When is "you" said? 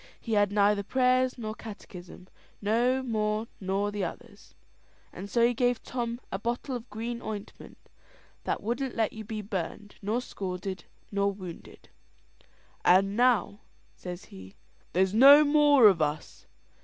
9.13-9.23